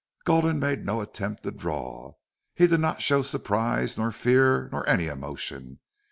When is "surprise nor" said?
3.21-4.11